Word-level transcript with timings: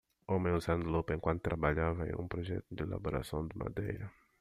Homem 0.25 0.53
usando 0.55 0.89
lupa 0.89 1.13
enquanto 1.13 1.43
trabalhava 1.47 2.07
em 2.09 2.15
um 2.19 2.27
projeto 2.27 2.65
de 2.71 2.81
elaboração 2.81 3.47
de 3.47 3.55
madeira. 3.55 4.11